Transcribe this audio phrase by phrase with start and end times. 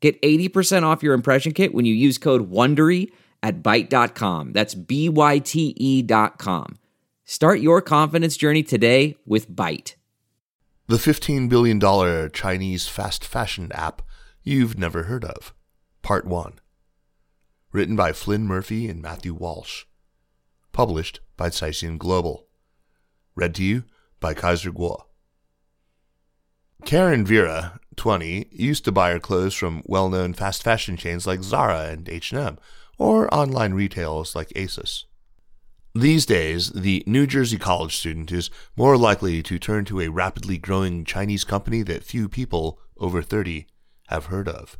[0.00, 3.10] Get 80% off your impression kit when you use code WONDERY
[3.42, 4.52] at Byte.com.
[4.52, 6.78] That's B-Y-T-E dot com.
[7.24, 9.94] Start your confidence journey today with Byte.
[10.86, 14.02] The $15 billion Chinese fast fashion app
[14.42, 15.52] you've never heard of.
[16.00, 16.60] Part 1.
[17.72, 19.84] Written by Flynn Murphy and Matthew Walsh.
[20.72, 22.46] Published by Caixin Global.
[23.34, 23.84] Read to you
[24.20, 25.07] by Kaiser Kuo.
[26.84, 31.88] Karen Vera, 20, used to buy her clothes from well-known fast fashion chains like Zara
[31.88, 32.58] and H&M,
[32.96, 35.04] or online retailers like ASOS.
[35.94, 40.56] These days, the New Jersey college student is more likely to turn to a rapidly
[40.56, 43.66] growing Chinese company that few people over 30
[44.08, 44.78] have heard of.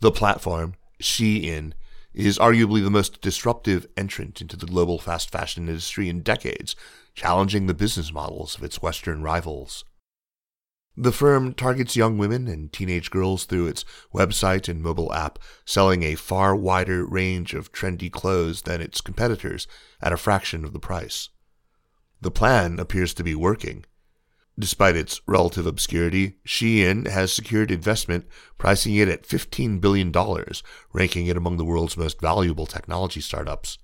[0.00, 1.72] The platform, Shein,
[2.12, 6.74] is arguably the most disruptive entrant into the global fast fashion industry in decades,
[7.14, 9.84] challenging the business models of its Western rivals.
[10.96, 16.02] The firm targets young women and teenage girls through its website and mobile app, selling
[16.02, 19.66] a far wider range of trendy clothes than its competitors
[20.02, 21.30] at a fraction of the price.
[22.20, 23.84] The plan appears to be working.
[24.58, 28.26] Despite its relative obscurity, Shein has secured investment,
[28.58, 30.12] pricing it at $15 billion,
[30.92, 33.78] ranking it among the world's most valuable technology startups.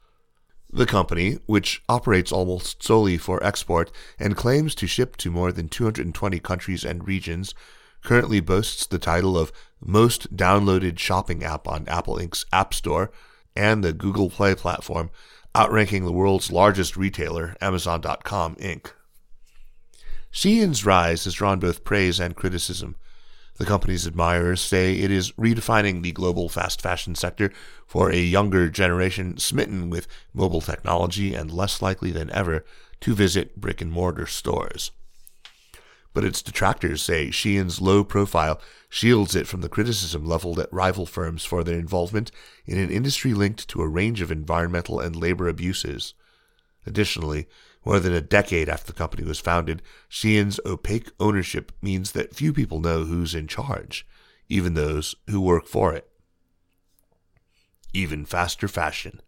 [0.71, 5.69] The company, which operates almost solely for export and claims to ship to more than
[5.69, 7.55] 220 countries and regions,
[8.03, 13.11] currently boasts the title of most downloaded shopping app on Apple Inc.'s App Store
[13.55, 15.11] and the Google Play platform,
[15.57, 18.93] outranking the world's largest retailer, Amazon.com Inc.
[20.31, 22.97] Shein's rise has drawn both praise and criticism.
[23.59, 27.53] The company's admirers say it is redefining the global fast fashion sector
[27.87, 32.65] for a younger generation smitten with mobile technology and less likely than ever
[33.01, 34.91] to visit brick and mortar stores.
[36.13, 41.05] But its detractors say Shein's low profile shields it from the criticism leveled at rival
[41.05, 42.31] firms for their involvement
[42.65, 46.15] in an industry linked to a range of environmental and labor abuses.
[46.87, 47.49] Additionally,
[47.87, 52.53] more than a decade after the company was founded, Shein's opaque ownership means that few
[52.53, 54.05] people know who's in charge,
[54.49, 56.11] even those who work for it.
[57.95, 59.23] Even faster fashion.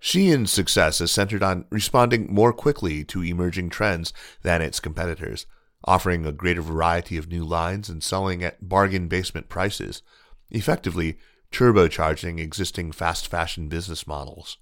[0.00, 5.46] Shein's success is centered on responding more quickly to emerging trends than its competitors,
[5.86, 10.02] offering a greater variety of new lines and selling at bargain basement prices,
[10.50, 11.16] effectively
[11.50, 14.58] turbocharging existing fast fashion business models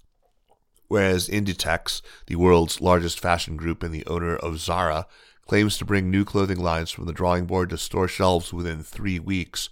[0.93, 5.07] whereas Inditex, the world's largest fashion group and the owner of Zara,
[5.47, 9.17] claims to bring new clothing lines from the drawing board to store shelves within three
[9.17, 9.69] weeks.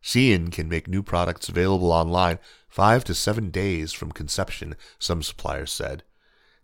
[0.00, 2.38] Shein can make new products available online
[2.68, 6.04] five to seven days from conception, some suppliers said.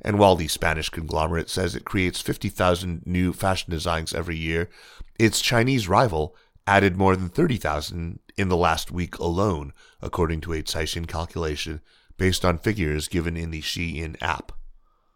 [0.00, 4.70] And while the Spanish conglomerate says it creates 50,000 new fashion designs every year,
[5.18, 10.62] its Chinese rival added more than 30,000 in the last week alone, according to a
[10.62, 11.80] Caixin calculation
[12.16, 14.52] based on figures given in the Shein app.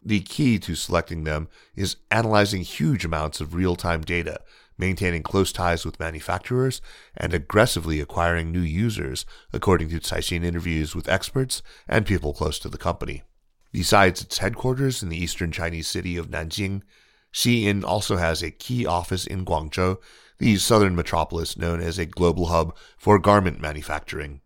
[0.03, 4.41] The key to selecting them is analyzing huge amounts of real time data,
[4.79, 6.81] maintaining close ties with manufacturers,
[7.17, 12.69] and aggressively acquiring new users, according to Caixin interviews with experts and people close to
[12.69, 13.23] the company.
[13.73, 16.83] Besides its headquarters in the eastern Chinese city of Nanjing,
[17.33, 19.99] Shein also has a key office in Guangzhou,
[20.39, 24.41] the southern metropolis known as a global hub for garment manufacturing.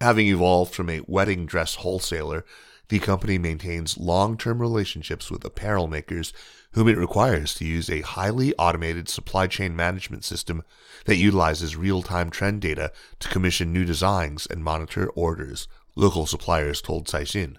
[0.00, 2.44] Having evolved from a wedding dress wholesaler,
[2.88, 6.32] the company maintains long term relationships with apparel makers
[6.72, 10.62] whom it requires to use a highly automated supply chain management system
[11.06, 16.80] that utilizes real time trend data to commission new designs and monitor orders, local suppliers
[16.80, 17.56] told Caixin.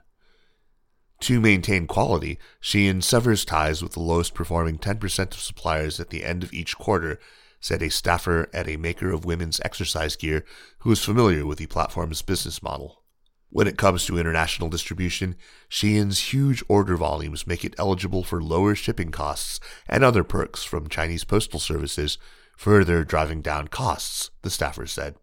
[1.21, 6.23] To maintain quality, Shein severs ties with the lowest performing 10% of suppliers at the
[6.23, 7.19] end of each quarter
[7.59, 10.45] said a staffer at a maker of women's exercise gear
[10.79, 13.03] who was familiar with the platform's business model.
[13.51, 15.35] When it comes to international distribution,
[15.69, 20.87] Shein's huge order volumes make it eligible for lower shipping costs and other perks from
[20.87, 22.19] Chinese postal services,
[22.55, 25.15] further driving down costs, the staffer said.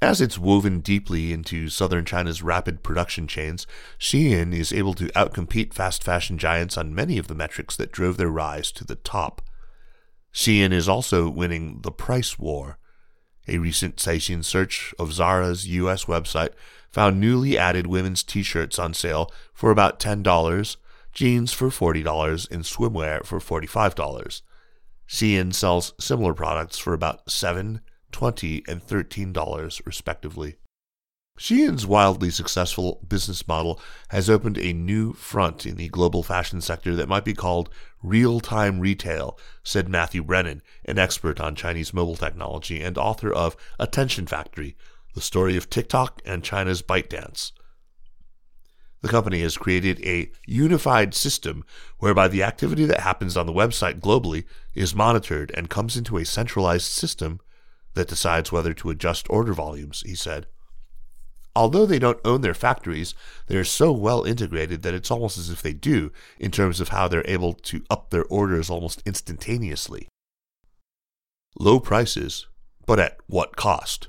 [0.00, 3.66] As it's woven deeply into southern China's rapid production chains,
[3.98, 8.16] Shein is able to outcompete fast fashion giants on many of the metrics that drove
[8.16, 9.40] their rise to the top.
[10.36, 12.76] Shein is also winning the price war.
[13.48, 16.50] A recent Caixin search of Zara's US website
[16.90, 20.76] found newly added women's t shirts on sale for about $10,
[21.14, 24.42] jeans for $40, and swimwear for $45.
[25.08, 27.80] Shein sells similar products for about $7,
[28.12, 30.56] $20, and $13, respectively.
[31.38, 33.78] Shein's wildly successful business model
[34.08, 37.68] has opened a new front in the global fashion sector that might be called
[38.02, 43.54] real time retail, said Matthew Brennan, an expert on Chinese mobile technology and author of
[43.78, 44.76] Attention Factory
[45.14, 47.52] The Story of TikTok and China's ByteDance.
[49.02, 51.64] The company has created a unified system
[51.98, 54.44] whereby the activity that happens on the website globally
[54.74, 57.40] is monitored and comes into a centralized system
[57.92, 60.46] that decides whether to adjust order volumes, he said.
[61.56, 63.14] Although they don't own their factories,
[63.46, 66.90] they are so well integrated that it's almost as if they do in terms of
[66.90, 70.06] how they're able to up their orders almost instantaneously.
[71.58, 72.46] Low prices,
[72.84, 74.08] but at what cost?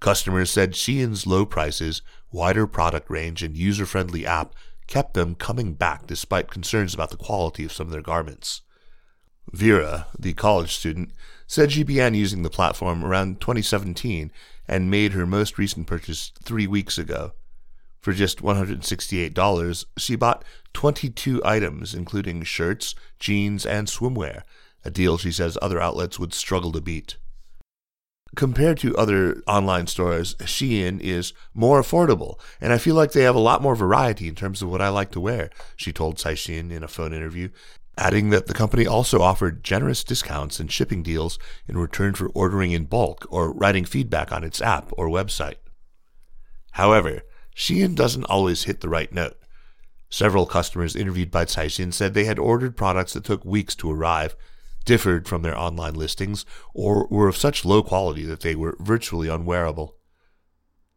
[0.00, 2.02] Customers said Shein's low prices,
[2.32, 4.52] wider product range, and user friendly app
[4.88, 8.62] kept them coming back despite concerns about the quality of some of their garments.
[9.52, 11.10] Vera, the college student,
[11.46, 14.30] said she began using the platform around 2017
[14.66, 17.32] and made her most recent purchase three weeks ago.
[18.00, 20.44] For just $168, she bought
[20.74, 24.42] 22 items, including shirts, jeans, and swimwear,
[24.84, 27.16] a deal she says other outlets would struggle to beat.
[28.36, 33.36] Compared to other online stores, Shein is more affordable, and I feel like they have
[33.36, 36.72] a lot more variety in terms of what I like to wear, she told Caixin
[36.72, 37.50] in a phone interview,
[37.96, 41.38] adding that the company also offered generous discounts and shipping deals
[41.68, 45.56] in return for ordering in bulk or writing feedback on its app or website.
[46.72, 47.22] However,
[47.54, 49.36] Shein doesn't always hit the right note.
[50.10, 54.36] Several customers interviewed by Caixin said they had ordered products that took weeks to arrive,
[54.84, 59.28] differed from their online listings, or were of such low quality that they were virtually
[59.28, 59.96] unwearable.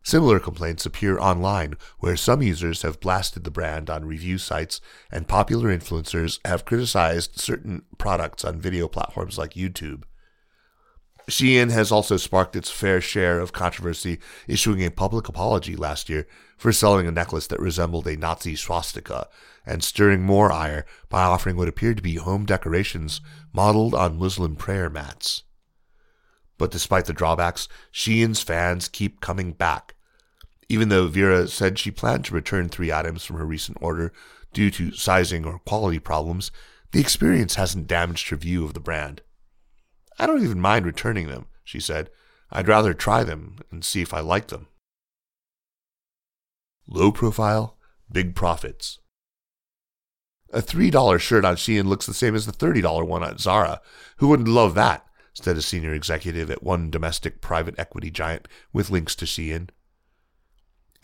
[0.08, 4.80] Similar complaints appear online, where some users have blasted the brand on review sites,
[5.12, 10.04] and popular influencers have criticized certain products on video platforms like YouTube.
[11.30, 16.26] Shein has also sparked its fair share of controversy, issuing a public apology last year
[16.58, 19.28] for selling a necklace that resembled a Nazi swastika,
[19.66, 23.20] and stirring more ire by offering what appeared to be home decorations
[23.52, 25.44] modeled on Muslim prayer mats.
[26.58, 29.96] But despite the drawbacks, Shein's fans keep coming back,
[30.70, 34.12] even though Vera said she planned to return three items from her recent order
[34.54, 36.52] due to sizing or quality problems,
[36.92, 39.22] the experience hasn't damaged her view of the brand.
[40.20, 42.10] I don't even mind returning them, she said.
[42.50, 44.68] I'd rather try them and see if I like them.
[46.88, 47.78] Low profile,
[48.12, 49.00] big profits.
[50.54, 53.82] A $3 shirt on Shein looks the same as the $30 one at Zara.
[54.18, 55.06] Who wouldn't love that?
[55.34, 59.70] said a senior executive at one domestic private equity giant with links to Shein.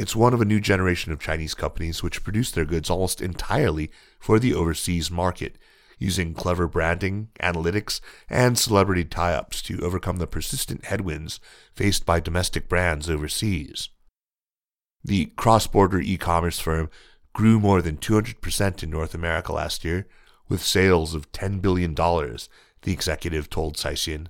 [0.04, 3.90] It's one of a new generation of Chinese companies which produce their goods almost entirely
[4.20, 5.58] for the overseas market,
[5.98, 11.40] using clever branding, analytics, and celebrity tie ups to overcome the persistent headwinds
[11.74, 13.88] faced by domestic brands overseas.
[15.06, 16.90] The cross border e commerce firm
[17.32, 20.10] grew more than 200% in North America last year,
[20.50, 24.28] with sales of $10 billion, the executive told Caixin.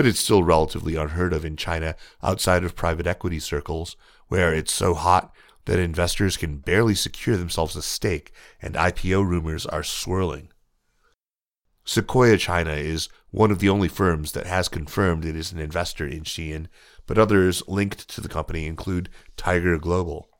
[0.00, 3.98] But it's still relatively unheard of in China outside of private equity circles,
[4.28, 5.30] where it's so hot
[5.66, 10.52] that investors can barely secure themselves a stake and IPO rumors are swirling.
[11.84, 16.06] Sequoia China is one of the only firms that has confirmed it is an investor
[16.06, 16.68] in Shein,
[17.06, 20.30] but others linked to the company include Tiger Global.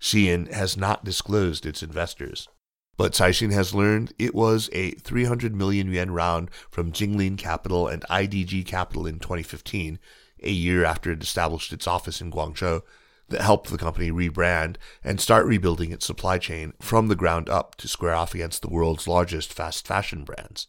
[0.00, 2.48] Shein has not disclosed its investors.
[2.96, 8.02] But Caixin has learned it was a 300 million yuan round from Jinglin Capital and
[8.08, 9.98] IDG Capital in 2015,
[10.42, 12.82] a year after it established its office in Guangzhou,
[13.28, 17.74] that helped the company rebrand and start rebuilding its supply chain from the ground up
[17.76, 20.68] to square off against the world's largest fast fashion brands.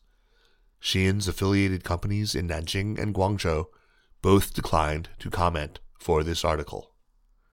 [0.80, 3.68] Shein's affiliated companies in Nanjing and Guangzhou
[4.22, 6.92] both declined to comment for this article.